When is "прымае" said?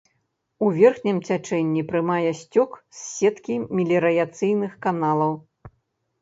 1.91-2.31